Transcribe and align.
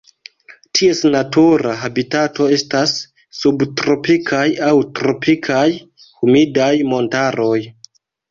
Ties 0.77 1.01
natura 1.15 1.73
habitato 1.81 2.47
estas 2.55 2.93
subtropikaj 3.41 4.47
aŭ 4.69 4.71
tropikaj 5.01 5.67
humidaj 6.23 6.73
montaroj. 6.95 7.61